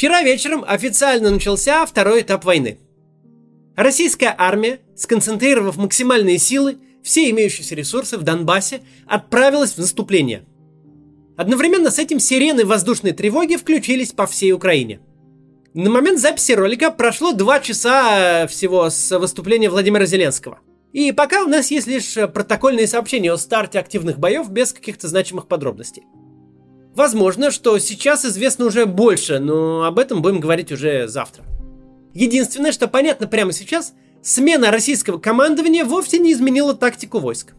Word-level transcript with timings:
Вчера 0.00 0.22
вечером 0.22 0.64
официально 0.66 1.28
начался 1.28 1.84
второй 1.84 2.22
этап 2.22 2.46
войны. 2.46 2.78
Российская 3.76 4.34
армия, 4.38 4.80
сконцентрировав 4.96 5.76
максимальные 5.76 6.38
силы, 6.38 6.78
все 7.02 7.28
имеющиеся 7.28 7.74
ресурсы 7.74 8.16
в 8.16 8.22
Донбассе, 8.22 8.80
отправилась 9.06 9.72
в 9.72 9.78
наступление. 9.78 10.46
Одновременно 11.36 11.90
с 11.90 11.98
этим 11.98 12.18
сирены 12.18 12.64
воздушной 12.64 13.12
тревоги 13.12 13.56
включились 13.56 14.12
по 14.12 14.26
всей 14.26 14.52
Украине. 14.52 15.00
На 15.74 15.90
момент 15.90 16.18
записи 16.18 16.52
ролика 16.52 16.90
прошло 16.90 17.34
два 17.34 17.60
часа 17.60 18.46
всего 18.46 18.88
с 18.88 19.18
выступления 19.18 19.68
Владимира 19.68 20.06
Зеленского. 20.06 20.60
И 20.94 21.12
пока 21.12 21.44
у 21.44 21.46
нас 21.46 21.70
есть 21.70 21.86
лишь 21.86 22.14
протокольные 22.14 22.86
сообщения 22.86 23.34
о 23.34 23.36
старте 23.36 23.78
активных 23.78 24.18
боев 24.18 24.48
без 24.48 24.72
каких-то 24.72 25.08
значимых 25.08 25.46
подробностей. 25.46 26.04
Возможно, 26.94 27.50
что 27.50 27.78
сейчас 27.78 28.24
известно 28.24 28.66
уже 28.66 28.84
больше, 28.84 29.38
но 29.38 29.84
об 29.84 29.98
этом 29.98 30.22
будем 30.22 30.40
говорить 30.40 30.72
уже 30.72 31.06
завтра. 31.06 31.44
Единственное, 32.14 32.72
что 32.72 32.88
понятно 32.88 33.28
прямо 33.28 33.52
сейчас, 33.52 33.94
смена 34.22 34.72
российского 34.72 35.18
командования 35.18 35.84
вовсе 35.84 36.18
не 36.18 36.32
изменила 36.32 36.74
тактику 36.74 37.20
войск. 37.20 37.54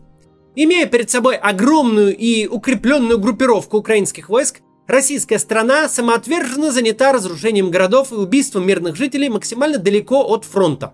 Имея 0.55 0.85
перед 0.85 1.09
собой 1.09 1.37
огромную 1.37 2.15
и 2.15 2.45
укрепленную 2.45 3.20
группировку 3.20 3.77
украинских 3.77 4.27
войск, 4.27 4.59
российская 4.85 5.39
страна 5.39 5.87
самоотверженно 5.87 6.71
занята 6.71 7.13
разрушением 7.13 7.71
городов 7.71 8.11
и 8.11 8.15
убийством 8.15 8.67
мирных 8.67 8.98
жителей 8.98 9.29
максимально 9.29 9.77
далеко 9.77 10.25
от 10.27 10.43
фронта. 10.43 10.93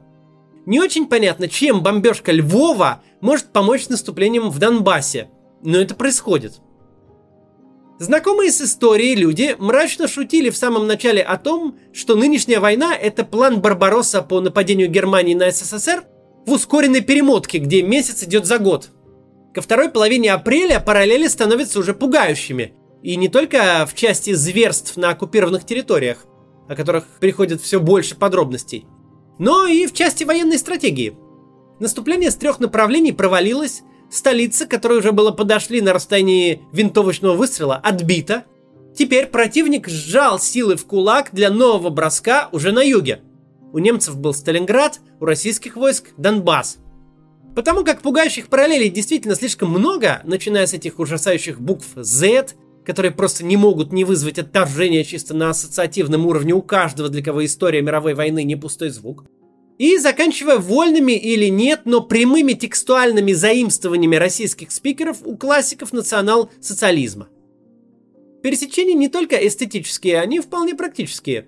Не 0.67 0.79
очень 0.79 1.07
понятно, 1.07 1.47
чем 1.47 1.81
бомбежка 1.81 2.31
Львова 2.31 3.01
может 3.19 3.47
помочь 3.47 3.89
наступлением 3.89 4.51
в 4.51 4.59
Донбассе, 4.59 5.31
но 5.63 5.79
это 5.79 5.95
происходит– 5.95 6.61
Знакомые 7.99 8.51
с 8.51 8.61
историей 8.61 9.15
люди 9.15 9.55
мрачно 9.57 10.07
шутили 10.07 10.51
в 10.51 10.57
самом 10.57 10.85
начале 10.85 11.23
о 11.23 11.37
том, 11.37 11.79
что 11.93 12.15
нынешняя 12.15 12.59
война– 12.59 12.95
это 13.01 13.25
план 13.25 13.59
Барбаросса 13.59 14.21
по 14.21 14.39
нападению 14.39 14.87
Германии 14.87 15.33
на 15.33 15.49
СССР 15.49 16.03
в 16.45 16.51
ускоренной 16.51 17.01
перемотке, 17.01 17.57
где 17.57 17.81
месяц 17.81 18.23
идет 18.23 18.45
за 18.45 18.59
год. 18.59 18.91
Ко 19.51 19.61
второй 19.61 19.89
половине 19.89 20.31
апреля 20.31 20.79
параллели 20.79 21.27
становятся 21.27 21.79
уже 21.79 21.95
пугающими. 21.95 22.75
И 23.01 23.15
не 23.15 23.29
только 23.29 23.87
в 23.89 23.95
части 23.95 24.33
зверств 24.33 24.95
на 24.95 25.09
оккупированных 25.09 25.65
территориях, 25.65 26.25
о 26.69 26.75
которых 26.75 27.05
приходит 27.19 27.61
все 27.61 27.79
больше 27.79 28.15
подробностей, 28.15 28.85
но 29.39 29.65
и 29.65 29.87
в 29.87 29.93
части 29.93 30.23
военной 30.23 30.59
стратегии. 30.59 31.17
Наступление 31.79 32.29
с 32.29 32.35
трех 32.35 32.59
направлений 32.59 33.11
провалилось, 33.11 33.81
Столица, 34.09 34.65
которой 34.65 34.99
уже 34.99 35.11
было 35.11 35.31
подошли 35.31 35.81
на 35.81 35.93
расстоянии 35.93 36.61
винтовочного 36.71 37.35
выстрела, 37.35 37.75
отбита. 37.75 38.45
Теперь 38.95 39.27
противник 39.27 39.89
сжал 39.89 40.39
силы 40.39 40.75
в 40.75 40.85
кулак 40.85 41.29
для 41.33 41.49
нового 41.49 41.89
броска 41.89 42.49
уже 42.51 42.71
на 42.71 42.81
юге. 42.81 43.21
У 43.73 43.79
немцев 43.79 44.17
был 44.17 44.33
Сталинград, 44.33 45.01
у 45.19 45.25
российских 45.25 45.75
войск 45.75 46.11
Донбасс. 46.17 46.77
Потому 47.53 47.83
как 47.83 48.01
пугающих 48.01 48.47
параллелей 48.47 48.89
действительно 48.89 49.35
слишком 49.35 49.69
много, 49.69 50.21
начиная 50.23 50.65
с 50.67 50.73
этих 50.73 50.99
ужасающих 50.99 51.59
букв 51.59 51.87
Z, 51.95 52.53
которые 52.85 53.11
просто 53.11 53.43
не 53.43 53.57
могут 53.57 53.91
не 53.91 54.05
вызвать 54.05 54.39
отторжения 54.39 55.03
чисто 55.03 55.33
на 55.33 55.49
ассоциативном 55.49 56.25
уровне 56.25 56.53
у 56.53 56.61
каждого, 56.61 57.09
для 57.09 57.21
кого 57.21 57.43
история 57.45 57.81
мировой 57.81 58.13
войны 58.13 58.43
не 58.43 58.55
пустой 58.55 58.89
звук– 58.89 59.25
и 59.77 59.97
заканчивая 59.97 60.57
вольными 60.57 61.11
или 61.11 61.45
нет, 61.45 61.81
но 61.85 62.01
прямыми 62.01 62.53
текстуальными 62.53 63.33
заимствованиями 63.33 64.15
российских 64.15 64.71
спикеров 64.71 65.17
у 65.23 65.37
классиков 65.37 65.93
национал-социализма. 65.93 67.29
Пересечения 68.41 68.95
не 68.95 69.07
только 69.07 69.35
эстетические, 69.35 70.19
они 70.19 70.39
вполне 70.39 70.75
практические. 70.75 71.47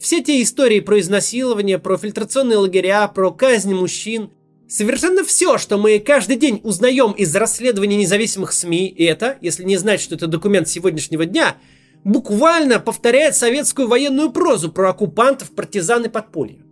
Все 0.00 0.22
те 0.22 0.42
истории 0.42 0.80
про 0.80 1.00
изнасилование, 1.00 1.78
про 1.78 1.96
фильтрационные 1.96 2.58
лагеря, 2.58 3.06
про 3.08 3.30
казнь 3.32 3.74
мужчин, 3.74 4.30
совершенно 4.68 5.24
все, 5.24 5.58
что 5.58 5.78
мы 5.78 5.98
каждый 6.00 6.36
день 6.36 6.60
узнаем 6.64 7.12
из 7.12 7.34
расследований 7.34 7.96
независимых 7.96 8.52
СМИ, 8.52 8.88
и 8.88 9.04
это, 9.04 9.38
если 9.40 9.64
не 9.64 9.76
знать, 9.76 10.00
что 10.00 10.16
это 10.16 10.26
документ 10.26 10.68
сегодняшнего 10.68 11.24
дня, 11.24 11.56
буквально 12.04 12.78
повторяет 12.78 13.36
советскую 13.36 13.88
военную 13.88 14.30
прозу 14.30 14.70
про 14.70 14.90
оккупантов, 14.90 15.50
партизан 15.50 16.04
и 16.04 16.08
подполье. 16.08 16.65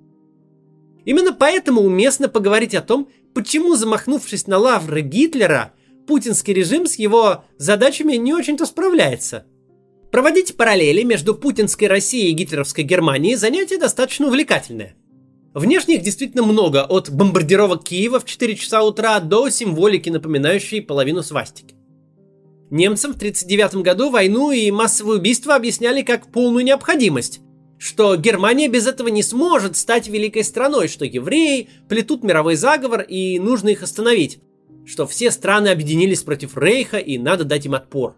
Именно 1.04 1.32
поэтому 1.32 1.82
уместно 1.82 2.28
поговорить 2.28 2.74
о 2.74 2.82
том, 2.82 3.08
почему, 3.34 3.76
замахнувшись 3.76 4.46
на 4.46 4.58
лавры 4.58 5.02
Гитлера, 5.02 5.72
путинский 6.06 6.54
режим 6.54 6.86
с 6.86 6.96
его 6.96 7.44
задачами 7.58 8.14
не 8.14 8.32
очень-то 8.32 8.66
справляется. 8.66 9.44
Проводить 10.10 10.56
параллели 10.56 11.02
между 11.02 11.34
путинской 11.34 11.88
Россией 11.88 12.30
и 12.30 12.34
гитлеровской 12.34 12.84
Германией 12.84 13.34
занятие 13.36 13.78
достаточно 13.78 14.28
увлекательное. 14.28 14.94
Внешне 15.54 15.96
их 15.96 16.02
действительно 16.02 16.42
много, 16.42 16.84
от 16.84 17.10
бомбардировок 17.10 17.84
Киева 17.84 18.18
в 18.20 18.24
4 18.24 18.56
часа 18.56 18.82
утра 18.82 19.20
до 19.20 19.48
символики, 19.50 20.10
напоминающей 20.10 20.82
половину 20.82 21.22
свастики. 21.22 21.74
Немцам 22.70 23.12
в 23.12 23.16
1939 23.16 23.84
году 23.84 24.10
войну 24.10 24.50
и 24.50 24.70
массовые 24.70 25.18
убийства 25.18 25.54
объясняли 25.54 26.02
как 26.02 26.32
полную 26.32 26.64
необходимость, 26.64 27.40
что 27.84 28.16
Германия 28.16 28.66
без 28.66 28.86
этого 28.86 29.08
не 29.08 29.22
сможет 29.22 29.76
стать 29.76 30.08
великой 30.08 30.42
страной, 30.42 30.88
что 30.88 31.04
евреи 31.04 31.68
плетут 31.86 32.24
мировой 32.24 32.56
заговор 32.56 33.02
и 33.02 33.38
нужно 33.38 33.68
их 33.68 33.82
остановить, 33.82 34.38
что 34.86 35.06
все 35.06 35.30
страны 35.30 35.68
объединились 35.68 36.22
против 36.22 36.56
Рейха 36.56 36.96
и 36.96 37.18
надо 37.18 37.44
дать 37.44 37.66
им 37.66 37.74
отпор. 37.74 38.16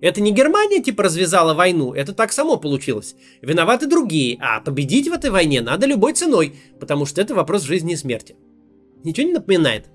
Это 0.00 0.22
не 0.22 0.32
Германия 0.32 0.82
типа 0.82 1.02
развязала 1.02 1.52
войну, 1.52 1.92
это 1.92 2.14
так 2.14 2.32
само 2.32 2.56
получилось. 2.56 3.16
Виноваты 3.42 3.86
другие, 3.86 4.38
а 4.40 4.60
победить 4.62 5.08
в 5.08 5.12
этой 5.12 5.28
войне 5.28 5.60
надо 5.60 5.84
любой 5.84 6.14
ценой, 6.14 6.54
потому 6.80 7.04
что 7.04 7.20
это 7.20 7.34
вопрос 7.34 7.64
жизни 7.64 7.92
и 7.92 7.96
смерти. 7.96 8.34
Ничего 9.04 9.26
не 9.26 9.34
напоминает? 9.34 9.90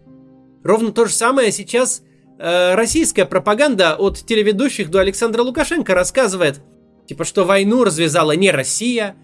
Ровно 0.64 0.92
то 0.92 1.06
же 1.06 1.14
самое 1.14 1.52
сейчас 1.52 2.04
э, 2.38 2.76
российская 2.76 3.26
пропаганда 3.26 3.96
от 3.96 4.20
телеведущих 4.20 4.92
до 4.92 5.00
Александра 5.00 5.42
Лукашенко 5.42 5.96
рассказывает– 5.96 6.62
Типа, 7.12 7.26
что 7.26 7.44
войну 7.44 7.84
развязала 7.84 8.38
не 8.38 8.52
Россия, 8.52 9.18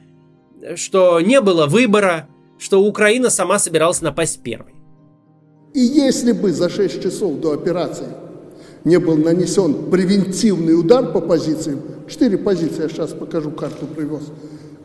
что 0.75 1.22
не 1.22 1.40
было 1.40 1.68
выбора, 1.68 2.28
что 2.59 2.84
Украина 2.84 3.30
сама 3.30 3.59
собиралась 3.59 4.02
напасть 4.02 4.44
первой. 4.44 4.74
И 5.74 5.80
если 5.80 6.34
бы 6.34 6.52
за 6.52 6.68
6 6.68 7.02
часов 7.02 7.40
до 7.40 7.53
операции 7.53 8.08
не 8.84 9.00
был 9.00 9.16
нанесен 9.16 9.90
превентивный 9.90 10.78
удар 10.78 11.14
по 11.14 11.22
позициям, 11.22 11.80
четыре 12.09 12.38
позиции, 12.38 12.81
я 12.81 12.90
сейчас 12.90 13.12
покажу, 13.12 13.52
карту 13.52 13.86
привез, 13.86 14.24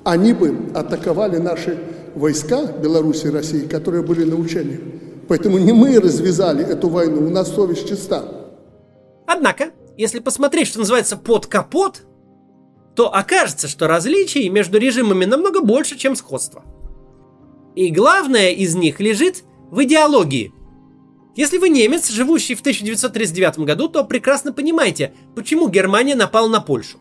они 0.04 0.32
бы 0.32 0.56
атаковали 0.72 1.38
наши 1.38 1.76
войска 2.14 2.66
Беларуси 2.66 3.26
и 3.26 3.30
России, 3.30 3.66
которые 3.66 4.04
были 4.04 4.22
на 4.22 4.36
учениях. 4.36 4.78
Поэтому 5.26 5.58
не 5.58 5.72
мы 5.72 5.98
развязали 5.98 6.64
эту 6.64 6.88
войну, 6.88 7.26
у 7.26 7.30
нас 7.30 7.52
совесть 7.52 7.88
чиста. 7.88 8.22
Однако, 9.26 9.72
если 9.96 10.20
посмотреть, 10.20 10.68
что 10.68 10.78
называется 10.78 11.16
под 11.16 11.46
капот, 11.48 12.02
то 12.94 13.14
окажется, 13.14 13.68
что 13.68 13.86
различий 13.86 14.48
между 14.48 14.78
режимами 14.78 15.24
намного 15.24 15.60
больше, 15.60 15.96
чем 15.96 16.16
сходства. 16.16 16.64
И 17.74 17.90
главное 17.90 18.50
из 18.50 18.74
них 18.74 19.00
лежит 19.00 19.44
в 19.70 19.82
идеологии. 19.84 20.52
Если 21.34 21.56
вы 21.56 21.70
немец, 21.70 22.10
живущий 22.10 22.54
в 22.54 22.60
1939 22.60 23.60
году, 23.60 23.88
то 23.88 24.04
прекрасно 24.04 24.52
понимаете, 24.52 25.14
почему 25.34 25.68
Германия 25.68 26.14
напала 26.14 26.48
на 26.48 26.60
Польшу. 26.60 26.98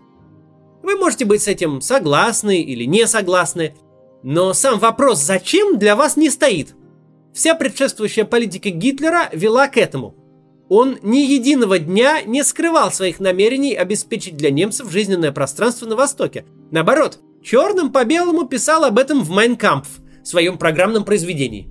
Вы 0.81 0.95
можете 0.95 1.25
быть 1.25 1.41
с 1.41 1.47
этим 1.47 1.81
согласны 1.81 2.61
или 2.61 2.85
не 2.85 3.05
согласны, 3.07 3.75
но 4.23 4.53
сам 4.53 4.79
вопрос 4.79 5.19
«зачем» 5.19 5.77
для 5.77 5.97
вас 5.97 6.15
не 6.15 6.29
стоит. 6.29 6.73
Вся 7.33 7.53
предшествующая 7.53 8.23
политика 8.23 8.69
Гитлера 8.69 9.29
вела 9.33 9.67
к 9.67 9.77
этому– 9.77 10.15
он 10.73 10.99
ни 11.01 11.17
единого 11.17 11.79
дня 11.79 12.21
не 12.21 12.45
скрывал 12.45 12.93
своих 12.93 13.19
намерений 13.19 13.75
обеспечить 13.75 14.37
для 14.37 14.51
немцев 14.51 14.89
жизненное 14.89 15.33
пространство 15.33 15.85
на 15.85 15.97
Востоке. 15.97 16.45
Наоборот, 16.71 17.19
черным 17.43 17.91
по 17.91 18.05
белому 18.05 18.47
писал 18.47 18.85
об 18.85 18.97
этом 18.97 19.21
в 19.21 19.29
Майнкампф, 19.31 19.89
своем 20.23 20.57
программном 20.57 21.03
произведении. 21.03 21.69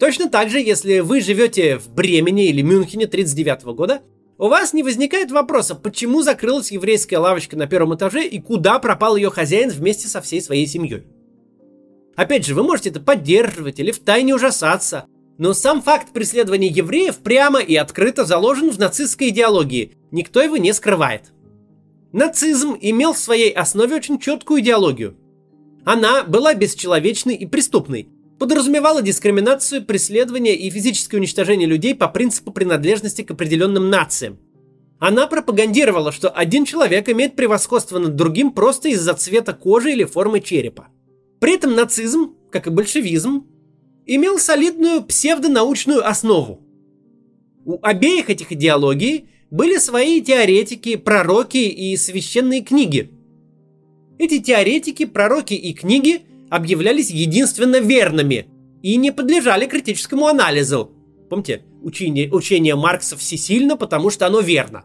Точно 0.00 0.28
так 0.28 0.50
же, 0.50 0.58
если 0.58 0.98
вы 0.98 1.20
живете 1.20 1.78
в 1.78 1.88
Бремене 1.90 2.46
или 2.46 2.62
Мюнхене 2.62 3.04
1939 3.04 3.76
года, 3.76 4.02
у 4.38 4.48
вас 4.48 4.72
не 4.72 4.82
возникает 4.82 5.30
вопроса, 5.30 5.76
почему 5.76 6.22
закрылась 6.22 6.72
еврейская 6.72 7.18
лавочка 7.18 7.56
на 7.56 7.68
первом 7.68 7.94
этаже 7.94 8.26
и 8.26 8.40
куда 8.40 8.80
пропал 8.80 9.14
ее 9.14 9.30
хозяин 9.30 9.70
вместе 9.70 10.08
со 10.08 10.20
всей 10.20 10.42
своей 10.42 10.66
семьей. 10.66 11.04
Опять 12.16 12.44
же, 12.44 12.56
вы 12.56 12.64
можете 12.64 12.88
это 12.88 12.98
поддерживать 12.98 13.78
или 13.78 13.92
втайне 13.92 14.34
ужасаться, 14.34 15.06
но 15.38 15.52
сам 15.52 15.82
факт 15.82 16.12
преследования 16.12 16.68
евреев 16.68 17.18
прямо 17.18 17.60
и 17.60 17.76
открыто 17.76 18.24
заложен 18.24 18.70
в 18.70 18.78
нацистской 18.78 19.28
идеологии, 19.28 19.92
никто 20.10 20.40
его 20.40 20.56
не 20.56 20.72
скрывает. 20.72 21.32
Нацизм 22.12 22.76
имел 22.80 23.12
в 23.12 23.18
своей 23.18 23.50
основе 23.50 23.96
очень 23.96 24.18
четкую 24.18 24.60
идеологию. 24.60 25.16
Она 25.84 26.24
была 26.24 26.54
бесчеловечной 26.54 27.34
и 27.34 27.46
преступной, 27.46 28.08
подразумевала 28.38 29.02
дискриминацию, 29.02 29.84
преследование 29.84 30.56
и 30.56 30.70
физическое 30.70 31.18
уничтожение 31.18 31.68
людей 31.68 31.94
по 31.94 32.08
принципу 32.08 32.52
принадлежности 32.52 33.22
к 33.22 33.30
определенным 33.30 33.90
нациям. 33.90 34.38
Она 34.98 35.26
пропагандировала, 35.26 36.10
что 36.10 36.30
один 36.30 36.64
человек 36.64 37.08
имеет 37.10 37.36
превосходство 37.36 37.98
над 37.98 38.16
другим 38.16 38.50
просто 38.50 38.88
из-за 38.88 39.12
цвета 39.12 39.52
кожи 39.52 39.92
или 39.92 40.04
формы 40.04 40.40
черепа. 40.40 40.88
При 41.38 41.54
этом 41.54 41.74
нацизм, 41.74 42.34
как 42.50 42.66
и 42.66 42.70
большевизм, 42.70 43.46
имел 44.06 44.38
солидную 44.38 45.02
псевдонаучную 45.02 46.06
основу. 46.06 46.60
У 47.64 47.78
обеих 47.82 48.30
этих 48.30 48.52
идеологий 48.52 49.28
были 49.50 49.76
свои 49.78 50.20
теоретики, 50.20 50.96
пророки 50.96 51.58
и 51.58 51.96
священные 51.96 52.62
книги. 52.62 53.10
Эти 54.18 54.38
теоретики, 54.38 55.04
пророки 55.04 55.54
и 55.54 55.74
книги 55.74 56.22
объявлялись 56.48 57.10
единственно 57.10 57.80
верными 57.80 58.46
и 58.82 58.96
не 58.96 59.12
подлежали 59.12 59.66
критическому 59.66 60.26
анализу. 60.26 60.92
Помните, 61.28 61.62
учение, 61.82 62.30
учение 62.30 62.76
Маркса 62.76 63.16
всесильно, 63.16 63.76
потому 63.76 64.10
что 64.10 64.26
оно 64.26 64.40
верно. 64.40 64.84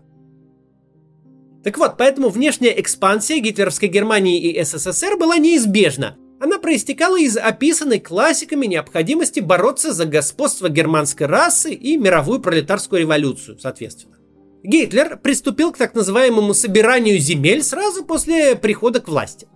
Так 1.64 1.78
вот, 1.78 1.96
поэтому 1.98 2.30
внешняя 2.30 2.80
экспансия 2.80 3.40
гитлеровской 3.40 3.88
Германии 3.88 4.42
и 4.42 4.64
СССР 4.64 5.18
была 5.18 5.38
неизбежна. 5.38 6.18
Она 6.42 6.58
проистекала 6.58 7.20
из 7.20 7.38
описанной 7.38 8.00
классиками 8.00 8.66
необходимости 8.66 9.40
бороться 9.40 9.94
за 9.94 10.08
господство 10.08 10.70
германской 10.70 11.28
расы 11.28 11.72
и 11.72 11.98
мировую 11.98 12.40
пролетарскую 12.40 13.02
революцию, 13.02 13.60
соответственно. 13.60 14.18
Гитлер 14.64 15.18
приступил 15.18 15.72
к 15.72 15.78
так 15.78 15.94
называемому 15.94 16.56
собиранию 16.56 17.20
земель 17.20 17.62
сразу 17.62 18.04
после 18.04 18.56
прихода 18.56 19.02
к 19.02 19.08
власти. 19.08 19.48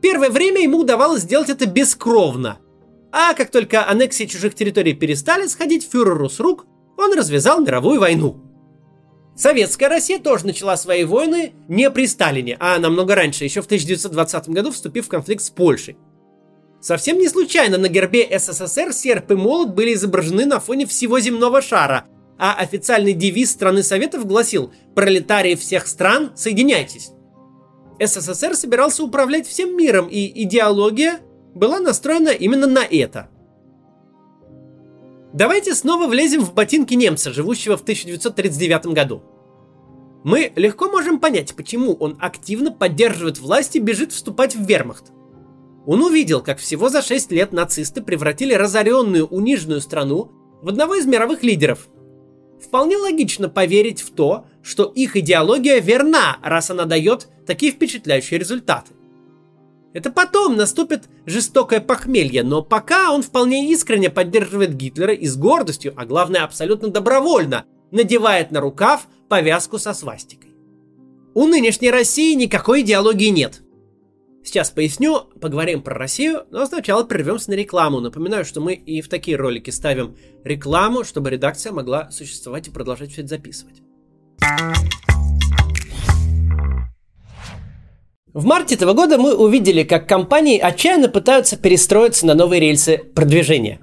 Первое 0.00 0.30
время 0.30 0.62
ему 0.62 0.78
удавалось 0.78 1.20
сделать 1.20 1.50
это 1.50 1.66
бескровно. 1.66 2.60
А 3.12 3.34
как 3.34 3.50
только 3.50 3.86
аннексии 3.86 4.24
чужих 4.24 4.54
территорий 4.54 4.94
перестали 4.94 5.46
сходить 5.46 5.86
фюреру 5.86 6.30
с 6.30 6.40
рук, 6.40 6.64
он 6.96 7.12
развязал 7.12 7.60
мировую 7.60 8.00
войну. 8.00 8.40
Советская 9.36 9.90
Россия 9.90 10.18
тоже 10.18 10.46
начала 10.46 10.78
свои 10.78 11.04
войны 11.04 11.52
не 11.68 11.90
при 11.90 12.06
Сталине, 12.06 12.56
а 12.58 12.78
намного 12.78 13.14
раньше, 13.14 13.44
еще 13.44 13.60
в 13.60 13.66
1920 13.66 14.48
году 14.48 14.70
вступив 14.70 15.04
в 15.04 15.10
конфликт 15.10 15.44
с 15.44 15.50
Польшей. 15.50 15.98
Совсем 16.80 17.18
не 17.18 17.28
случайно 17.28 17.78
на 17.78 17.88
гербе 17.88 18.26
СССР 18.38 18.92
серп 18.92 19.30
и 19.32 19.34
молот 19.34 19.74
были 19.74 19.94
изображены 19.94 20.46
на 20.46 20.60
фоне 20.60 20.86
всего 20.86 21.18
земного 21.18 21.60
шара, 21.62 22.06
а 22.38 22.54
официальный 22.54 23.12
девиз 23.12 23.50
страны 23.50 23.82
Советов 23.82 24.26
гласил 24.26 24.72
«Пролетарии 24.94 25.54
всех 25.54 25.86
стран, 25.86 26.32
соединяйтесь». 26.36 27.10
СССР 27.98 28.54
собирался 28.54 29.02
управлять 29.02 29.46
всем 29.46 29.76
миром, 29.76 30.08
и 30.08 30.30
идеология 30.44 31.20
была 31.54 31.80
настроена 31.80 32.28
именно 32.28 32.66
на 32.66 32.84
это. 32.84 33.30
Давайте 35.32 35.74
снова 35.74 36.06
влезем 36.06 36.42
в 36.42 36.54
ботинки 36.54 36.94
немца, 36.94 37.32
живущего 37.32 37.76
в 37.76 37.82
1939 37.82 38.86
году. 38.86 39.22
Мы 40.24 40.52
легко 40.56 40.88
можем 40.88 41.20
понять, 41.20 41.54
почему 41.54 41.92
он 41.92 42.18
активно 42.20 42.72
поддерживает 42.72 43.38
власть 43.38 43.76
и 43.76 43.80
бежит 43.80 44.12
вступать 44.12 44.56
в 44.56 44.66
вермахт. 44.66 45.12
Он 45.86 46.02
увидел, 46.02 46.42
как 46.42 46.58
всего 46.58 46.88
за 46.88 47.00
6 47.00 47.32
лет 47.32 47.52
нацисты 47.52 48.02
превратили 48.02 48.52
разоренную, 48.52 49.26
униженную 49.26 49.80
страну 49.80 50.32
в 50.62 50.68
одного 50.68 50.96
из 50.96 51.06
мировых 51.06 51.42
лидеров– 51.42 51.88
Вполне 52.60 52.96
логично 52.96 53.48
поверить 53.48 54.00
в 54.00 54.10
то, 54.10 54.46
что 54.62 54.84
их 54.84 55.16
идеология 55.16 55.80
верна, 55.80 56.38
раз 56.42 56.70
она 56.70 56.84
дает 56.84 57.28
такие 57.46 57.72
впечатляющие 57.72 58.38
результаты. 58.38 58.92
Это 59.92 60.10
потом 60.10 60.56
наступит 60.56 61.04
жестокое 61.24 61.80
похмелье, 61.80 62.42
но 62.42 62.62
пока 62.62 63.12
он 63.12 63.22
вполне 63.22 63.70
искренне 63.72 64.10
поддерживает 64.10 64.74
Гитлера 64.74 65.14
и 65.14 65.26
с 65.26 65.36
гордостью, 65.36 65.94
а 65.96 66.04
главное 66.04 66.44
абсолютно 66.44 66.88
добровольно, 66.88 67.64
надевает 67.92 68.50
на 68.50 68.60
рукав 68.60 69.06
повязку 69.28 69.78
со 69.78 69.94
свастикой. 69.94 70.50
У 71.34 71.46
нынешней 71.46 71.90
России 71.90 72.34
никакой 72.34 72.82
идеологии 72.82 73.28
нет– 73.28 73.62
Сейчас 74.46 74.70
поясню, 74.70 75.22
поговорим 75.40 75.82
про 75.82 75.96
Россию, 75.96 76.44
но 76.52 76.64
сначала 76.66 77.02
прервемся 77.02 77.50
на 77.50 77.54
рекламу. 77.54 77.98
Напоминаю, 77.98 78.44
что 78.44 78.60
мы 78.60 78.74
и 78.74 79.00
в 79.00 79.08
такие 79.08 79.36
ролики 79.36 79.70
ставим 79.70 80.16
рекламу, 80.44 81.02
чтобы 81.02 81.30
редакция 81.30 81.72
могла 81.72 82.12
существовать 82.12 82.68
и 82.68 82.70
продолжать 82.70 83.10
все 83.10 83.22
это 83.22 83.30
записывать. 83.30 83.82
В 88.32 88.44
марте 88.44 88.76
этого 88.76 88.92
года 88.92 89.18
мы 89.18 89.34
увидели, 89.34 89.82
как 89.82 90.08
компании 90.08 90.60
отчаянно 90.60 91.08
пытаются 91.08 91.56
перестроиться 91.56 92.24
на 92.24 92.34
новые 92.34 92.60
рельсы 92.60 92.98
продвижения. 92.98 93.80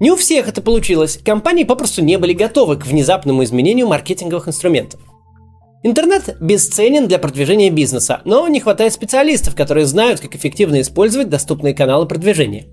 Не 0.00 0.10
у 0.10 0.16
всех 0.16 0.48
это 0.48 0.60
получилось, 0.60 1.20
компании 1.24 1.62
попросту 1.62 2.02
не 2.02 2.18
были 2.18 2.32
готовы 2.32 2.78
к 2.78 2.84
внезапному 2.84 3.44
изменению 3.44 3.86
маркетинговых 3.86 4.48
инструментов. 4.48 5.00
Интернет 5.82 6.36
бесценен 6.40 7.06
для 7.06 7.18
продвижения 7.18 7.70
бизнеса, 7.70 8.22
но 8.24 8.48
не 8.48 8.60
хватает 8.60 8.92
специалистов, 8.92 9.54
которые 9.54 9.86
знают, 9.86 10.20
как 10.20 10.34
эффективно 10.34 10.80
использовать 10.80 11.28
доступные 11.28 11.74
каналы 11.74 12.06
продвижения. 12.06 12.66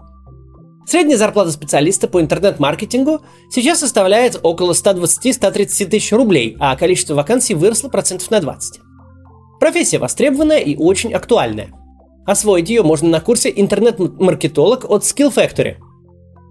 Средняя 0.86 1.18
зарплата 1.18 1.52
специалиста 1.52 2.08
по 2.08 2.22
интернет-маркетингу 2.22 3.22
сейчас 3.50 3.80
составляет 3.80 4.40
около 4.42 4.74
120-130 4.74 5.86
тысяч 5.86 6.12
рублей, 6.12 6.58
а 6.60 6.76
количество 6.76 7.14
вакансий 7.14 7.54
выросло 7.54 7.90
процентов 7.90 8.32
на 8.32 8.40
20. 8.40 8.80
Профессия 9.60 10.00
востребованная 10.00 10.60
и 10.60 10.76
очень 10.76 11.14
актуальная. 11.14 11.72
Освоить 12.26 12.70
ее 12.70 12.84
можно 12.84 13.10
на 13.10 13.22
курсе 13.22 13.52
«Интернет-маркетолог» 13.56 14.90
от 14.90 15.04
Skill 15.04 15.34
Factory. 15.34 15.76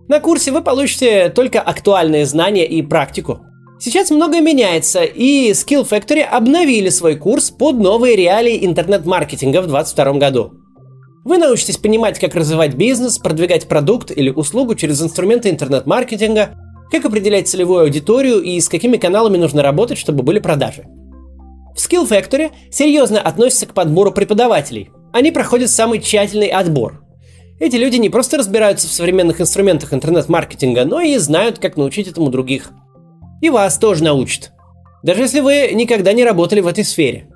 На 0.09 0.21
курсе 0.21 0.51
вы 0.53 0.63
получите 0.63 1.31
только 1.31 1.61
актуальные 1.61 2.27
знания 2.27 2.67
и 2.67 2.83
практику– 2.83 3.41
Сейчас 3.85 4.13
многое 4.13 4.41
меняется, 4.41 5.03
и 5.03 5.51
Skill 5.51 5.83
Factory 5.83 6.21
обновили 6.21 6.89
свой 6.89 7.17
курс 7.17 7.51
под 7.51 7.81
новые 7.81 8.15
реалии 8.15 8.65
интернет-маркетинга 8.65 9.61
в 9.61 9.67
2022 9.67 10.13
году. 10.21 10.53
Вы 11.25 11.39
научитесь 11.39 11.79
понимать, 11.79 12.21
как 12.21 12.37
развивать 12.37 12.77
бизнес, 12.77 13.19
продвигать 13.19 13.67
продукт 13.67 14.13
или 14.17 14.31
услугу 14.31 14.77
через 14.77 15.03
инструменты 15.03 15.51
интернет-маркетинга, 15.51 16.55
как 16.93 17.05
определять 17.07 17.49
целевую 17.49 17.81
аудиторию 17.81 18.41
и 18.41 18.61
с 18.61 18.69
какими 18.69 18.99
каналами 18.99 19.37
нужно 19.37 19.65
работать, 19.65 19.99
чтобы 19.99 20.23
были 20.23 20.39
продажи. 20.39 20.85
В 21.75 21.79
Skill 21.79 22.09
Factory 22.09 22.53
серьезно 22.71 23.21
относятся 23.21 23.67
к 23.67 23.75
подбору 23.75 24.13
преподавателей. 24.13 24.91
Они 25.13 25.33
проходят 25.33 25.71
самый 25.71 26.01
тщательный 26.01 26.51
отбор. 26.51 27.03
Эти 27.59 27.75
люди 27.75 27.97
не 27.97 28.11
просто 28.11 28.39
разбираются 28.39 28.87
в 28.87 28.93
современных 28.93 29.41
инструментах 29.41 29.93
интернет-маркетинга, 29.93 30.85
но 30.85 31.01
и 31.01 31.17
знают, 31.17 31.59
как 31.59 31.77
научить 31.77 32.07
этому 32.07 32.31
других– 32.31 32.71
и 33.43 33.51
вас 33.51 33.77
тоже 33.77 34.03
научат. 34.03 34.53
Даже 35.03 35.23
если 35.23 35.41
вы 35.41 35.73
никогда 35.75 36.15
не 36.15 36.25
работали 36.25 36.61
в 36.61 36.67
этой 36.67 36.85
сфере. 36.85 37.29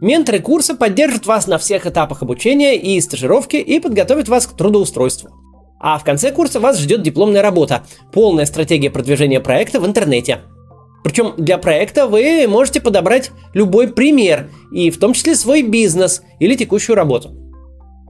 Менторы 0.00 0.38
курса 0.38 0.74
поддержат 0.74 1.26
вас 1.26 1.46
на 1.46 1.58
всех 1.58 1.86
этапах 1.86 2.22
обучения 2.22 2.76
и 2.76 3.00
стажировки 3.00 3.56
и 3.56 3.80
подготовят 3.80 4.28
вас 4.28 4.46
к 4.46 4.56
трудоустройству. 4.56 5.30
А 5.80 5.98
в 5.98 6.04
конце 6.04 6.30
курса 6.30 6.60
вас 6.60 6.78
ждет 6.78 7.02
дипломная 7.02 7.42
работа, 7.42 7.84
полная 8.12 8.44
стратегия 8.44 8.90
продвижения 8.90 9.40
проекта 9.40 9.80
в 9.80 9.86
интернете. 9.86 10.40
Причем 11.02 11.34
для 11.38 11.58
проекта 11.58 12.06
вы 12.06 12.46
можете 12.46 12.80
подобрать 12.80 13.30
любой 13.54 13.88
пример, 13.88 14.50
и 14.72 14.90
в 14.90 14.98
том 14.98 15.14
числе 15.14 15.34
свой 15.34 15.62
бизнес 15.62 16.22
или 16.38 16.54
текущую 16.54 16.96
работу. 16.96 17.30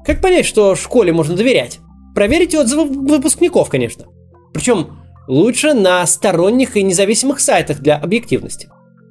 Как 0.05 0.21
понять, 0.21 0.47
что 0.47 0.75
школе 0.75 1.13
можно 1.13 1.37
доверять? 1.37 1.79
Проверите 2.15 2.59
отзывы 2.59 2.85
выпускников, 2.85 3.69
конечно. 3.69 4.07
Причем 4.53 5.04
Лучше 5.27 5.73
на 5.73 6.07
сторонних 6.07 6.77
и 6.77 6.83
независимых 6.83 7.41
сайтах 7.41 7.81
для 7.81 7.97
объективности. 7.97 8.69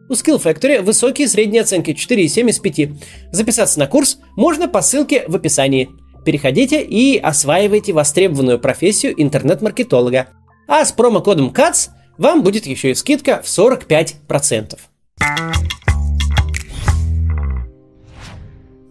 У 0.09 0.13
Skill 0.13 0.41
Factory 0.41 0.81
высокие 0.81 1.27
средние 1.27 1.63
оценки 1.63 1.91
4,7 1.91 2.49
из 2.49 2.59
5. 2.59 2.89
Записаться 3.31 3.79
на 3.79 3.87
курс 3.87 4.19
можно 4.35 4.67
по 4.67 4.81
ссылке 4.81 5.23
в 5.27 5.35
описании. 5.35 5.89
Переходите 6.23 6.83
и 6.83 7.17
осваивайте 7.17 7.93
востребованную 7.93 8.59
профессию 8.59 9.19
интернет-маркетолога. 9.19 10.27
А 10.67 10.85
с 10.85 10.91
промокодом 10.91 11.49
CATS 11.49 11.89
вам 12.17 12.43
будет 12.43 12.67
еще 12.67 12.91
и 12.91 12.95
скидка 12.95 13.41
в 13.43 13.47
45%. 13.47 14.77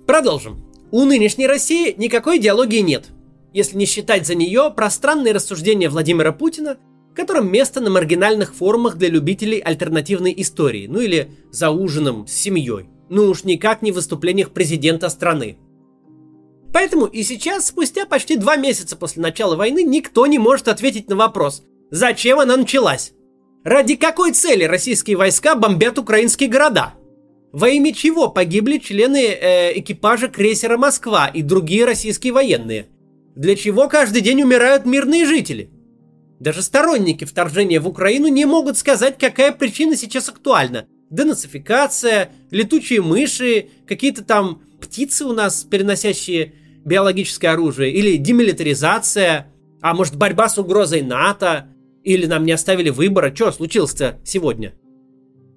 Продолжим. 0.07 0.65
У 0.91 1.05
нынешней 1.05 1.47
России 1.47 1.95
никакой 1.97 2.39
идеологии 2.39 2.81
нет. 2.81 3.07
Если 3.53 3.77
не 3.77 3.87
считать 3.87 4.27
за 4.27 4.35
нее 4.35 4.73
пространные 4.75 5.33
рассуждения 5.33 5.89
Владимира 5.89 6.33
Путина 6.33 6.79
которым 7.15 7.51
место 7.51 7.81
на 7.81 7.91
маргинальных 7.91 8.55
форумах 8.55 8.97
для 8.97 9.09
любителей 9.09 9.59
альтернативной 9.59 10.35
истории, 10.37 10.87
ну 10.87 11.01
или 11.01 11.31
за 11.51 11.71
ужином 11.71 12.27
с 12.27 12.33
семьей. 12.33 12.89
Ну 13.09 13.27
уж 13.27 13.45
никак 13.45 13.83
не 13.83 13.93
в 13.93 13.97
выступлениях 13.97 14.51
президента 14.51 15.09
страны. 15.09 15.59
Поэтому 16.73 17.05
и 17.05 17.23
сейчас, 17.23 17.67
спустя 17.67 18.07
почти 18.07 18.37
два 18.37 18.57
месяца 18.57 18.97
после 18.97 19.23
начала 19.23 19.57
войны, 19.57 19.83
никто 19.83 20.27
не 20.27 20.39
может 20.39 20.69
ответить 20.69 21.09
на 21.09 21.17
вопрос, 21.17 21.63
зачем 21.91 22.39
она 22.39 22.57
началась? 22.57 23.13
Ради 23.65 23.97
какой 23.97 24.33
цели 24.33 24.65
российские 24.65 25.17
войска 25.17 25.55
бомбят 25.55 25.99
украинские 25.99 26.49
города? 26.49 26.95
Во 27.53 27.69
имя 27.69 27.93
чего 27.93 28.29
погибли 28.29 28.79
члены 28.79 29.27
э, 29.27 29.79
экипажа 29.79 30.29
крейсера 30.29 30.79
«Москва» 30.79 31.27
и 31.29 31.43
другие 31.43 31.85
российские 31.85 32.33
военные? 32.33 32.87
Для 33.37 33.55
чего 33.55 33.89
каждый 33.89 34.23
день 34.23 34.43
умирают 34.43 34.87
мирные 34.87 35.27
жители? 35.27 35.71
Даже 36.43 36.63
сторонники 36.63 37.25
вторжения 37.25 37.79
в 37.79 37.87
Украину 37.87 38.27
не 38.27 38.47
могут 38.47 38.77
сказать, 38.77 39.17
какая 39.17 39.53
причина 39.53 39.95
сейчас 39.97 40.29
актуальна. 40.29 40.89
денацификация, 41.09 42.33
летучие 42.51 43.01
мыши, 43.01 43.69
какие-то 43.87 44.25
там 44.25 44.61
птицы 44.81 45.25
у 45.25 45.33
нас, 45.33 45.63
переносящие 45.63 46.55
биологическое 46.85 47.53
оружие, 47.53 47.93
или 47.93 48.17
демилитаризация, 48.17 49.53
а 49.81 49.95
может 49.95 50.17
борьба 50.17 50.49
с 50.49 50.59
угрозой 50.59 51.03
НАТО, 51.03 51.69
или 52.03 52.27
нам 52.27 52.45
не 52.45 52.51
оставили 52.51 52.91
выбора, 52.91 53.33
что 53.33 53.53
случилось-то 53.53 54.19
сегодня? 54.25 54.75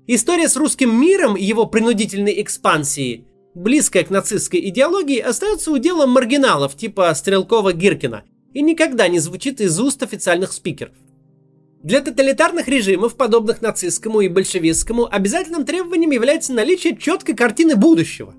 История 0.06 0.48
с 0.48 0.56
русским 0.56 0.96
миром 0.96 1.36
и 1.36 1.44
его 1.44 1.66
принудительной 1.66 2.40
экспансией, 2.44 3.26
близкая 3.56 4.04
к 4.04 4.12
нацистской 4.12 4.60
идеологии, 4.70 5.18
остается 5.18 5.72
уделом 5.72 6.12
маргиналов 6.12 6.78
типа 6.78 7.10
Стрелкова-Гиркина 7.16 8.22
и 8.56 8.62
никогда 8.62 9.10
не 9.10 9.20
звучит 9.20 9.60
из 9.60 9.78
уст 9.80 10.02
официальных 10.02 10.54
спикеров. 10.54 10.94
Для 11.84 12.02
тоталитарных 12.02 12.70
режимов, 12.70 13.16
подобных 13.16 13.62
нацистскому 13.62 14.22
и 14.22 14.30
большевистскому, 14.30 15.08
обязательным 15.12 15.66
требованием 15.66 16.12
является 16.12 16.54
наличие 16.54 16.96
четкой 16.98 17.36
картины 17.36 17.76
будущего. 17.76 18.34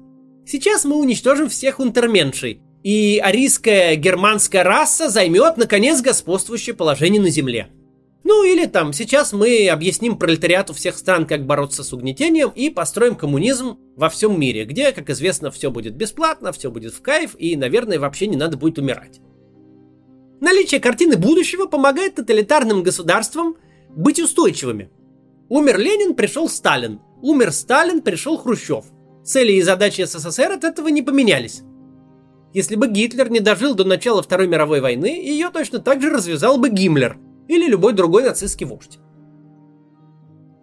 Сейчас 0.46 0.86
мы 0.86 0.96
уничтожим 0.96 1.50
всех 1.50 1.80
унтерменшей, 1.80 2.62
и 2.82 3.20
арийская 3.22 3.94
германская 3.96 4.64
раса 4.64 5.10
займет, 5.10 5.58
наконец, 5.58 6.00
господствующее 6.00 6.74
положение 6.74 7.20
на 7.20 7.28
Земле. 7.28 7.68
Ну 8.24 8.42
или 8.42 8.64
там, 8.64 8.94
сейчас 8.94 9.34
мы 9.34 9.68
объясним 9.68 10.16
пролетариату 10.16 10.72
всех 10.72 10.96
стран, 10.96 11.26
как 11.26 11.44
бороться 11.44 11.84
с 11.84 11.92
угнетением 11.92 12.52
и 12.54 12.70
построим 12.70 13.16
коммунизм 13.16 13.78
во 13.96 14.08
всем 14.08 14.40
мире, 14.40 14.64
где, 14.64 14.92
как 14.92 15.10
известно, 15.10 15.50
все 15.50 15.70
будет 15.70 15.94
бесплатно, 15.94 16.52
все 16.52 16.70
будет 16.70 16.94
в 16.94 17.02
кайф 17.02 17.36
и, 17.38 17.54
наверное, 17.54 18.00
вообще 18.00 18.26
не 18.26 18.36
надо 18.36 18.56
будет 18.56 18.78
умирать. 18.78 19.20
Наличие 20.40 20.80
картины 20.80 21.16
будущего 21.16 21.66
помогает 21.66 22.16
тоталитарным 22.16 22.82
государствам 22.82 23.56
быть 23.90 24.20
устойчивыми. 24.20 24.90
Умер 25.48 25.78
Ленин, 25.78 26.14
пришел 26.14 26.48
Сталин. 26.48 27.00
Умер 27.22 27.52
Сталин, 27.52 28.02
пришел 28.02 28.36
Хрущев. 28.36 28.84
Цели 29.24 29.52
и 29.52 29.62
задачи 29.62 30.04
СССР 30.04 30.52
от 30.52 30.64
этого 30.64 30.88
не 30.88 31.02
поменялись. 31.02 31.62
Если 32.52 32.76
бы 32.76 32.88
Гитлер 32.88 33.30
не 33.30 33.40
дожил 33.40 33.74
до 33.74 33.84
начала 33.84 34.22
Второй 34.22 34.46
мировой 34.46 34.80
войны, 34.80 35.06
ее 35.06 35.50
точно 35.50 35.78
так 35.78 36.00
же 36.00 36.10
развязал 36.10 36.58
бы 36.58 36.68
Гиммлер 36.70 37.18
или 37.48 37.66
любой 37.68 37.92
другой 37.92 38.24
нацистский 38.24 38.66
вождь. 38.66 38.98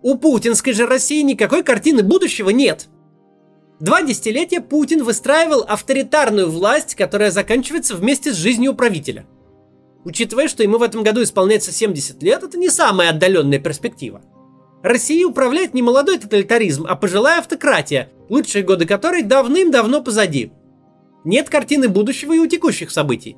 У 0.02 0.18
путинской 0.18 0.74
же 0.74 0.86
России 0.86 1.22
никакой 1.22 1.64
картины 1.64 2.04
будущего 2.04 2.50
нет. 2.50 2.88
Два 3.80 4.02
десятилетия 4.02 4.60
Путин 4.60 5.04
выстраивал 5.04 5.66
авторитарную 5.68 6.50
власть, 6.50 6.96
которая 6.96 7.32
заканчивается 7.32 7.96
вместе 7.96 8.34
с 8.34 8.38
жизнью 8.38 8.76
правителя. 8.76 9.26
Учитывая, 10.06 10.48
что 10.48 10.64
ему 10.64 10.78
в 10.78 10.84
этом 10.84 11.04
году 11.04 11.24
исполняется 11.24 11.72
70 11.72 12.22
лет, 12.24 12.44
это 12.44 12.58
не 12.58 12.70
самая 12.70 13.12
отдаленная 13.12 13.60
перспектива. 13.60 14.22
Россией 14.84 15.24
управляет 15.24 15.74
не 15.74 15.82
молодой 15.82 16.18
тоталитаризм, 16.18 16.86
а 16.88 16.96
пожилая 16.96 17.40
автократия, 17.40 18.10
лучшие 18.28 18.64
годы 18.64 18.86
которой 18.86 19.24
давным-давно 19.24 20.02
позади. 20.02 20.52
Нет 21.24 21.50
картины 21.50 21.88
будущего 21.88 22.34
и 22.34 22.40
у 22.40 22.48
текущих 22.48 22.92
событий. 22.92 23.38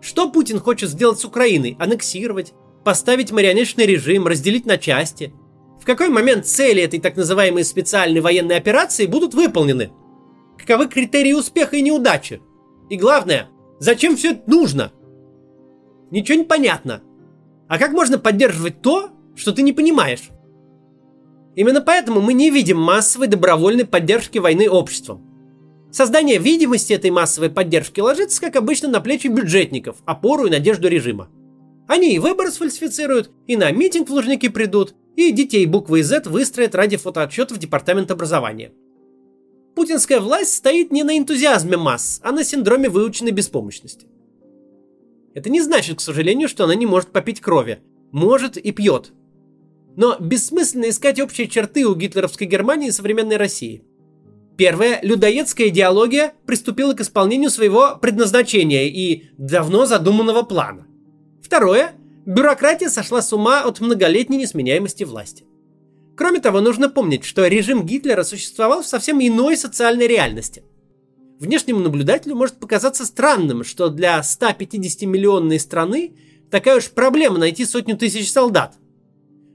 Что 0.00 0.28
Путин 0.30 0.58
хочет 0.58 0.90
сделать 0.90 1.20
с 1.20 1.24
Украиной? 1.24 1.76
Аннексировать? 1.78 2.54
Поставить 2.84 3.30
марионеточный 3.30 3.86
режим? 3.86 4.26
Разделить 4.26 4.66
на 4.66 4.78
части? 4.78 5.32
В 5.80 5.84
какой 5.84 6.08
момент 6.08 6.46
цели 6.46 6.82
этой 6.82 6.98
так 6.98 7.16
называемой 7.16 7.64
специальной 7.64 8.20
военной 8.20 8.56
операции 8.56 9.06
будут 9.06 9.34
выполнены? 9.34 9.92
Каковы 10.58 10.88
критерии 10.88 11.34
успеха 11.34 11.76
и 11.76 11.82
неудачи? 11.82 12.42
И 12.88 12.96
главное, 12.96 13.48
зачем 13.78 14.16
все 14.16 14.32
это 14.32 14.50
нужно? 14.50 14.92
Ничего 16.10 16.38
не 16.38 16.44
понятно. 16.44 17.02
А 17.68 17.78
как 17.78 17.92
можно 17.92 18.18
поддерживать 18.18 18.82
то, 18.82 19.10
что 19.36 19.52
ты 19.52 19.62
не 19.62 19.72
понимаешь? 19.72 20.30
Именно 21.54 21.80
поэтому 21.80 22.20
мы 22.20 22.32
не 22.32 22.50
видим 22.50 22.78
массовой 22.78 23.26
добровольной 23.26 23.84
поддержки 23.84 24.38
войны 24.38 24.68
обществом. 24.68 25.26
Создание 25.92 26.38
видимости 26.38 26.92
этой 26.92 27.10
массовой 27.10 27.50
поддержки 27.50 28.00
ложится, 28.00 28.40
как 28.40 28.56
обычно, 28.56 28.88
на 28.88 29.00
плечи 29.00 29.26
бюджетников, 29.26 29.96
опору 30.04 30.46
и 30.46 30.50
надежду 30.50 30.88
режима. 30.88 31.28
Они 31.88 32.14
и 32.14 32.20
выборы 32.20 32.52
сфальсифицируют, 32.52 33.32
и 33.48 33.56
на 33.56 33.72
митинг 33.72 34.08
в 34.08 34.12
Лужники 34.12 34.48
придут, 34.48 34.94
и 35.16 35.32
детей 35.32 35.66
буквы 35.66 36.04
Z 36.04 36.28
выстроят 36.28 36.76
ради 36.76 36.96
фотоотчетов 36.96 37.58
Департамента 37.58 38.14
образования. 38.14 38.72
Путинская 39.74 40.20
власть 40.20 40.54
стоит 40.54 40.92
не 40.92 41.02
на 41.02 41.18
энтузиазме 41.18 41.76
масс, 41.76 42.20
а 42.22 42.30
на 42.30 42.44
синдроме 42.44 42.88
выученной 42.88 43.32
беспомощности. 43.32 44.06
Это 45.34 45.48
не 45.48 45.60
значит, 45.60 45.98
к 45.98 46.00
сожалению, 46.00 46.48
что 46.48 46.64
она 46.64 46.74
не 46.74 46.86
может 46.86 47.10
попить 47.10 47.40
крови. 47.40 47.80
Может 48.10 48.56
и 48.56 48.72
пьет. 48.72 49.12
Но 49.96 50.16
бессмысленно 50.18 50.88
искать 50.88 51.20
общие 51.20 51.46
черты 51.48 51.86
у 51.86 51.94
гитлеровской 51.94 52.46
Германии 52.46 52.88
и 52.88 52.92
современной 52.92 53.36
России. 53.36 53.84
Первое. 54.56 54.98
Людоедская 55.02 55.68
идеология 55.68 56.34
приступила 56.46 56.94
к 56.94 57.00
исполнению 57.00 57.50
своего 57.50 57.96
предназначения 57.96 58.88
и 58.88 59.24
давно 59.38 59.86
задуманного 59.86 60.42
плана. 60.42 60.86
Второе. 61.42 61.92
Бюрократия 62.26 62.90
сошла 62.90 63.22
с 63.22 63.32
ума 63.32 63.62
от 63.62 63.80
многолетней 63.80 64.38
несменяемости 64.38 65.04
власти. 65.04 65.44
Кроме 66.16 66.40
того, 66.40 66.60
нужно 66.60 66.90
помнить, 66.90 67.24
что 67.24 67.46
режим 67.46 67.86
Гитлера 67.86 68.24
существовал 68.24 68.82
в 68.82 68.86
совсем 68.86 69.20
иной 69.20 69.56
социальной 69.56 70.06
реальности– 70.06 70.64
Внешнему 71.40 71.80
наблюдателю 71.80 72.36
может 72.36 72.60
показаться 72.60 73.06
странным, 73.06 73.64
что 73.64 73.88
для 73.88 74.20
150-миллионной 74.20 75.58
страны 75.58 76.14
такая 76.50 76.76
уж 76.76 76.90
проблема 76.90 77.38
найти 77.38 77.64
сотню 77.64 77.96
тысяч 77.96 78.30
солдат. 78.30 78.74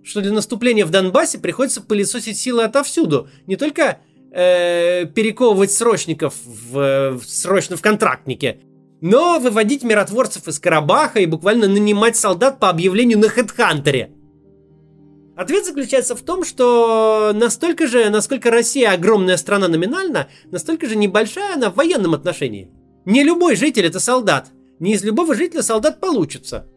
Что 0.03 0.21
для 0.21 0.31
наступления 0.31 0.83
в 0.83 0.89
Донбассе 0.89 1.37
приходится 1.37 1.81
пылесосить 1.81 2.39
силы 2.39 2.63
отовсюду, 2.63 3.29
не 3.45 3.55
только 3.55 3.99
э, 4.31 5.05
перековывать 5.05 5.71
срочников 5.71 6.33
в, 6.43 7.19
в, 7.19 7.23
срочно 7.23 7.77
в 7.77 7.81
контрактнике, 7.81 8.61
но 9.01 9.39
выводить 9.39 9.83
миротворцев 9.83 10.47
из 10.47 10.59
Карабаха 10.59 11.19
и 11.19 11.27
буквально 11.27 11.67
нанимать 11.67 12.15
солдат 12.15 12.59
по 12.59 12.71
объявлению 12.71 13.19
на 13.19 13.29
Хедхантере– 13.29 14.09
Ответ 15.35 15.65
заключается 15.65 16.15
в 16.15 16.21
том, 16.21 16.45
что 16.45 17.31
настолько 17.35 17.87
же, 17.87 18.09
насколько 18.09 18.51
Россия 18.51 18.91
огромная 18.91 19.35
страна 19.35 19.67
номинально, 19.67 20.29
настолько 20.49 20.87
же 20.87 20.95
небольшая 20.95 21.55
она 21.55 21.69
в 21.69 21.75
военном 21.75 22.13
отношении. 22.13 22.71
Не 23.05 23.23
любой 23.23 23.55
житель 23.55 23.85
это 23.85 23.99
солдат. 23.99 24.47
Не 24.79 24.93
из 24.93 25.03
любого 25.03 25.35
жителя 25.35 25.61
солдат 25.61 25.99
получится. 25.99 26.67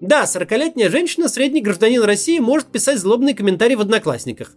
Да, 0.00 0.24
40-летняя 0.24 0.88
женщина, 0.88 1.28
средний 1.28 1.62
гражданин 1.62 2.02
России, 2.02 2.38
может 2.38 2.68
писать 2.68 2.98
злобные 2.98 3.34
комментарии 3.34 3.74
в 3.74 3.80
Одноклассниках. 3.80 4.52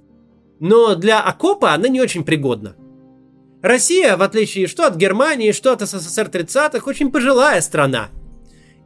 Но 0.60 0.96
для 0.96 1.22
окопа 1.22 1.74
она 1.74 1.88
не 1.88 2.02
очень 2.02 2.24
пригодна. 2.24 2.76
Россия, 3.62 4.16
в 4.16 4.22
отличие 4.22 4.68
что 4.68 4.86
от 4.86 4.96
Германии, 4.96 5.54
что 5.54 5.72
от 5.72 5.82
СССР 5.82 6.30
30-х, 6.32 6.88
очень 6.90 7.12
пожилая 7.12 7.62
страна. 7.62 8.10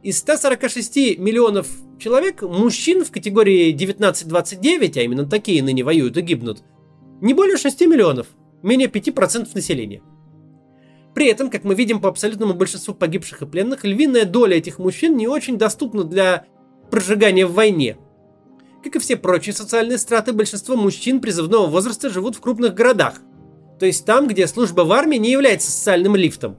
Из 0.04 0.18
146 0.18 1.18
миллионов 1.18 1.66
человек, 1.98 2.42
мужчин 2.42 3.06
в 3.06 3.10
категории 3.10 3.74
19-29, 3.74 4.98
а 4.98 5.00
именно 5.00 5.24
такие 5.24 5.62
ныне 5.62 5.82
воюют 5.82 6.18
и 6.18 6.20
гибнут, 6.20 6.62
не 7.22 7.32
более 7.32 7.56
6 7.56 7.80
миллионов, 7.86 8.26
менее 8.62 8.88
5% 8.88 9.48
населения. 9.54 10.02
При 11.14 11.28
этом, 11.28 11.48
как 11.48 11.64
мы 11.64 11.74
видим 11.74 12.02
по 12.02 12.10
абсолютному 12.10 12.52
большинству 12.52 12.92
погибших 12.92 13.40
и 13.40 13.46
пленных, 13.46 13.84
львиная 13.84 14.26
доля 14.26 14.58
этих 14.58 14.78
мужчин 14.78 15.16
не 15.16 15.26
очень 15.26 15.56
доступна 15.56 16.04
для 16.04 16.44
прожигания 16.90 17.46
в 17.46 17.54
войне. 17.54 17.96
Как 18.82 18.96
и 18.96 18.98
все 18.98 19.16
прочие 19.16 19.54
социальные 19.54 19.96
страты, 19.96 20.34
большинство 20.34 20.76
мужчин 20.76 21.18
призывного 21.18 21.66
возраста 21.66 22.10
живут 22.10 22.36
в 22.36 22.40
крупных 22.42 22.74
городах. 22.74 23.22
То 23.80 23.86
есть 23.86 24.04
там, 24.04 24.28
где 24.28 24.46
служба 24.48 24.82
в 24.82 24.92
армии 24.92 25.16
не 25.16 25.30
является 25.30 25.70
социальным 25.70 26.14
лифтом. 26.14 26.58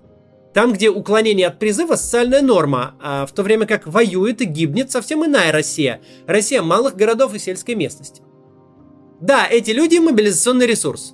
Там, 0.56 0.72
где 0.72 0.90
уклонение 0.90 1.48
от 1.48 1.60
призыва 1.60 1.96
социальная 1.98 2.42
норма, 2.42 2.96
а 3.02 3.26
в 3.26 3.34
то 3.34 3.44
время 3.44 3.68
как 3.68 3.86
воюет 3.88 4.40
и 4.40 4.46
гибнет 4.46 4.90
совсем 4.90 5.26
иная 5.26 5.52
Россия. 5.52 6.00
Россия 6.28 6.62
малых 6.62 6.96
городов 6.96 7.34
и 7.34 7.40
сельской 7.40 7.76
местности. 7.76 8.22
Да, 9.20 9.46
эти 9.52 9.72
люди 9.72 9.98
мобилизационный 9.98 10.66
ресурс. 10.66 11.14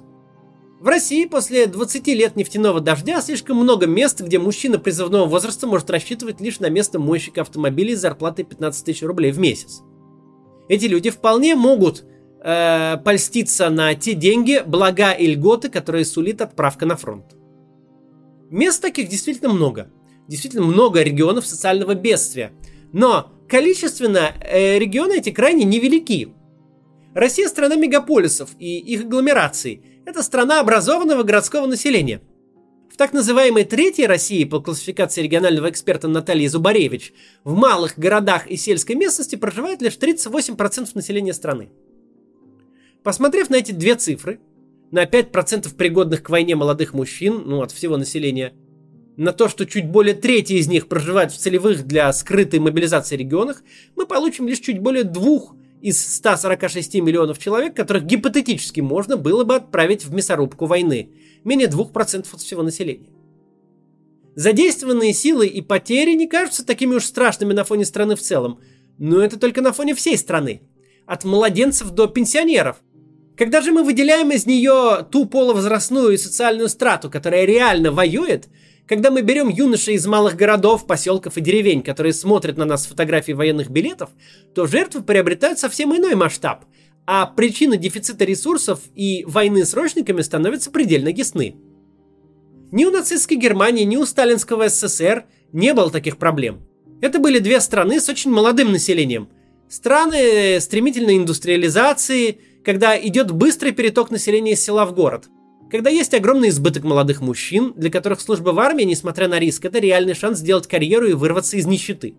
В 0.79 0.87
России 0.87 1.25
после 1.25 1.65
20 1.65 2.07
лет 2.09 2.35
нефтяного 2.35 2.81
дождя 2.81 3.19
слишком 3.19 3.57
много 3.57 3.87
мест, 3.87 4.21
где 4.21 4.37
мужчина 4.37 4.77
призывного 4.77 5.25
возраста 5.25 5.65
может 5.65 5.89
рассчитывать 5.89 6.39
лишь 6.39 6.59
на 6.59 6.69
место 6.69 6.99
мойщика 6.99 7.41
автомобилей 7.41 7.95
с 7.95 8.01
зарплатой 8.01 8.45
15 8.45 8.85
тысяч 8.85 9.01
рублей 9.01 9.31
в 9.31 9.39
месяц. 9.39 9.81
Эти 10.69 10.85
люди 10.85 11.09
вполне 11.09 11.55
могут 11.55 12.03
э, 12.43 12.97
польститься 13.03 13.71
на 13.71 13.95
те 13.95 14.13
деньги, 14.13 14.61
блага 14.63 15.13
и 15.13 15.25
льготы, 15.25 15.69
которые 15.69 16.05
сулит 16.05 16.41
отправка 16.41 16.85
на 16.85 16.95
фронт. 16.95 17.40
Мест 18.51 18.81
таких 18.81 19.07
действительно 19.07 19.53
много. 19.53 19.89
Действительно 20.27 20.65
много 20.65 21.01
регионов 21.01 21.47
социального 21.47 21.95
бедствия. 21.95 22.51
Но 22.91 23.31
количественно 23.47 24.35
э, 24.41 24.77
регионы 24.77 25.19
эти 25.19 25.31
крайне 25.31 25.63
невелики. 25.63 26.33
Россия 27.15 27.47
страна 27.47 27.75
мегаполисов 27.75 28.49
и 28.59 28.77
их 28.77 29.05
агломераций. 29.05 29.81
Это 30.05 30.21
страна 30.21 30.59
образованного 30.59 31.23
городского 31.23 31.65
населения. 31.65 32.21
В 32.93 32.97
так 32.97 33.13
называемой 33.13 33.63
Третьей 33.63 34.05
России 34.05 34.43
по 34.43 34.59
классификации 34.59 35.21
регионального 35.21 35.69
эксперта 35.69 36.09
Натальи 36.09 36.47
Зубаревич 36.47 37.13
в 37.45 37.55
малых 37.55 37.97
городах 37.97 38.47
и 38.47 38.57
сельской 38.57 38.95
местности 38.95 39.37
проживает 39.37 39.81
лишь 39.81 39.97
38% 39.97 40.89
населения 40.93 41.33
страны. 41.33 41.69
Посмотрев 43.01 43.49
на 43.49 43.55
эти 43.55 43.71
две 43.71 43.95
цифры, 43.95 44.41
на 44.91 45.05
5% 45.05 45.73
пригодных 45.75 46.21
к 46.21 46.29
войне 46.29 46.55
молодых 46.55 46.93
мужчин, 46.93 47.43
ну, 47.45 47.61
от 47.61 47.71
всего 47.71 47.97
населения, 47.97 48.53
на 49.17 49.33
то, 49.33 49.49
что 49.49 49.65
чуть 49.65 49.87
более 49.87 50.13
трети 50.13 50.53
из 50.53 50.67
них 50.67 50.87
проживают 50.87 51.31
в 51.31 51.37
целевых 51.37 51.85
для 51.85 52.11
скрытой 52.13 52.59
мобилизации 52.59 53.15
регионах, 53.15 53.63
мы 53.95 54.05
получим 54.05 54.47
лишь 54.47 54.59
чуть 54.59 54.79
более 54.79 55.03
двух 55.03 55.55
из 55.81 55.99
146 56.15 56.95
миллионов 56.95 57.39
человек, 57.39 57.75
которых 57.75 58.05
гипотетически 58.05 58.81
можно 58.81 59.17
было 59.17 59.43
бы 59.43 59.55
отправить 59.55 60.05
в 60.05 60.13
мясорубку 60.13 60.65
войны. 60.65 61.11
Менее 61.43 61.67
2% 61.67 62.27
от 62.31 62.41
всего 62.41 62.63
населения. 62.63 63.09
Задействованные 64.35 65.13
силы 65.13 65.47
и 65.47 65.61
потери 65.61 66.13
не 66.13 66.27
кажутся 66.27 66.65
такими 66.65 66.95
уж 66.95 67.03
страшными 67.03 67.53
на 67.53 67.63
фоне 67.63 67.85
страны 67.85 68.15
в 68.15 68.21
целом, 68.21 68.59
но 68.97 69.19
это 69.21 69.37
только 69.37 69.61
на 69.61 69.73
фоне 69.73 69.93
всей 69.93 70.17
страны. 70.17 70.61
От 71.05 71.25
младенцев 71.25 71.91
до 71.91 72.07
пенсионеров. 72.07 72.77
Когда 73.41 73.61
же 73.61 73.71
мы 73.71 73.83
выделяем 73.83 74.31
из 74.31 74.45
нее 74.45 75.03
ту 75.09 75.25
полувозрастную 75.25 76.11
и 76.11 76.17
социальную 76.17 76.69
страту, 76.69 77.09
которая 77.09 77.43
реально 77.45 77.91
воюет, 77.91 78.49
когда 78.85 79.09
мы 79.09 79.23
берем 79.23 79.49
юношей 79.49 79.95
из 79.95 80.05
малых 80.05 80.35
городов, 80.35 80.85
поселков 80.85 81.37
и 81.37 81.41
деревень, 81.41 81.81
которые 81.81 82.13
смотрят 82.13 82.57
на 82.57 82.65
нас 82.65 82.83
с 82.83 82.85
фотографий 82.85 83.33
военных 83.33 83.71
билетов, 83.71 84.11
то 84.53 84.67
жертвы 84.67 85.01
приобретают 85.01 85.57
совсем 85.57 85.91
иной 85.97 86.13
масштаб, 86.13 86.65
а 87.07 87.25
причины 87.25 87.77
дефицита 87.77 88.25
ресурсов 88.25 88.81
и 88.93 89.25
войны 89.25 89.65
с 89.65 89.71
срочниками 89.71 90.21
становятся 90.21 90.69
предельно 90.69 91.09
ясны. 91.09 91.55
Ни 92.71 92.85
у 92.85 92.91
нацистской 92.91 93.37
Германии, 93.37 93.85
ни 93.85 93.97
у 93.97 94.05
сталинского 94.05 94.69
СССР 94.69 95.25
не 95.51 95.73
было 95.73 95.89
таких 95.89 96.17
проблем. 96.17 96.61
Это 97.01 97.17
были 97.17 97.39
две 97.39 97.59
страны 97.59 98.01
с 98.01 98.07
очень 98.07 98.29
молодым 98.29 98.71
населением. 98.71 99.29
Страны 99.67 100.59
стремительной 100.59 101.17
индустриализации, 101.17 102.37
когда 102.63 102.99
идет 102.99 103.31
быстрый 103.31 103.71
переток 103.71 104.11
населения 104.11 104.53
из 104.53 104.63
села 104.63 104.85
в 104.85 104.93
город. 104.93 105.29
Когда 105.69 105.89
есть 105.89 106.13
огромный 106.13 106.49
избыток 106.49 106.83
молодых 106.83 107.21
мужчин, 107.21 107.73
для 107.75 107.89
которых 107.89 108.19
служба 108.19 108.49
в 108.49 108.59
армии, 108.59 108.83
несмотря 108.83 109.27
на 109.27 109.39
риск, 109.39 109.63
это 109.63 109.79
реальный 109.79 110.13
шанс 110.13 110.39
сделать 110.39 110.67
карьеру 110.67 111.07
и 111.07 111.13
вырваться 111.13 111.55
из 111.57 111.65
нищеты. 111.65 112.15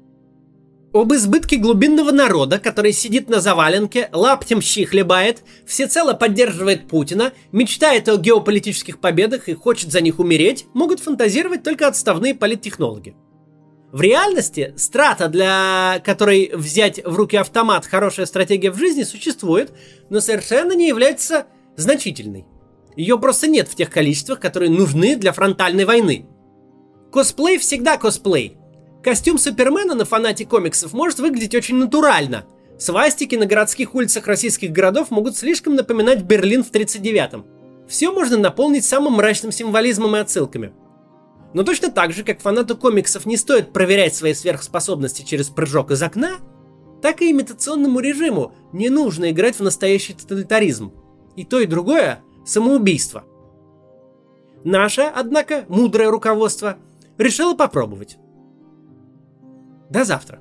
Об 0.95 1.13
избытке 1.15 1.57
глубинного 1.57 2.11
народа, 2.11 2.59
который 2.59 2.93
сидит 2.93 3.31
на 3.31 3.41
заваленке, 3.41 4.11
лаптем 4.13 4.61
щи 4.61 4.85
хлебает, 4.85 5.43
всецело 5.67 6.13
поддерживает 6.13 6.87
Путина, 6.87 7.33
мечтает 7.51 8.09
о 8.11 8.17
геополитических 8.17 8.99
победах 9.01 9.49
и 9.49 9.55
хочет 9.55 9.91
за 9.91 10.03
них 10.03 10.19
умереть, 10.19 10.67
могут 10.75 11.01
фантазировать 11.01 11.63
только 11.63 11.89
отставные 11.89 12.35
политтехнологи. 12.35 13.15
В 13.93 14.01
реальности 14.01 14.75
страта, 14.77 15.29
для 15.29 16.01
которой 16.05 16.51
взять 16.55 17.05
в 17.05 17.15
руки 17.15 17.37
автомат 17.37 17.87
хорошая 17.87 18.27
стратегия 18.27 18.71
в 18.71 18.79
жизни, 18.79 19.05
существует, 19.05 19.73
но 20.11 20.21
совершенно 20.21 20.73
не 20.73 20.89
является 20.89 21.47
значительной. 21.77 22.47
Ее 22.97 23.19
просто 23.19 23.47
нет 23.47 23.69
в 23.69 23.75
тех 23.77 23.91
количествах, 23.91 24.41
которые 24.41 24.71
нужны 24.71 25.15
для 25.17 25.33
фронтальной 25.33 25.85
войны. 25.85 26.27
Косплей 27.13 27.59
всегда 27.59 27.99
косплей– 27.99 28.57
Костюм 29.03 29.37
Супермена 29.37 29.95
на 29.97 30.05
фанате 30.05 30.47
комиксов 30.47 30.93
может 30.93 31.19
выглядеть 31.19 31.57
очень 31.57 31.75
натурально. 31.75 32.45
Свастики 32.79 33.35
на 33.35 33.47
городских 33.47 33.97
улицах 33.97 34.29
российских 34.29 34.71
городов 34.71 35.11
могут 35.11 35.37
слишком 35.37 35.75
напоминать 35.75 36.23
Берлин 36.23 36.63
в 36.63 36.71
39-м. 36.71 37.45
Все 37.89 38.13
можно 38.13 38.37
наполнить 38.37 38.85
самым 38.85 39.15
мрачным 39.15 39.51
символизмом 39.51 40.15
и 40.15 40.21
отсылками. 40.21 40.73
Но 41.55 41.65
точно 41.65 41.91
так 41.91 42.13
же, 42.13 42.25
как 42.25 42.41
фанату 42.41 42.77
комиксов 42.77 43.27
не 43.27 43.37
стоит 43.37 43.73
проверять 43.73 44.15
свои 44.15 44.35
сверхспособности 44.35 45.23
через 45.23 45.51
прыжок 45.51 45.91
из 45.91 46.03
окна, 46.03 46.39
так 47.03 47.21
и 47.21 47.31
имитационному 47.31 48.01
режиму 48.01 48.53
не 48.73 48.89
нужно 48.89 49.31
играть 49.31 49.57
в 49.57 49.63
настоящий 49.63 50.15
тоталитаризм. 50.15 50.93
И 51.37 51.45
то, 51.45 51.61
и 51.61 51.67
другое– 51.67 52.21
самоубийство. 52.47 53.25
Наше, 54.65 55.03
однако, 55.03 55.65
мудрое 55.69 56.11
руководство 56.11 56.79
решило 57.19 57.55
попробовать. 57.55 58.19
До 59.91 60.05
завтра. 60.05 60.41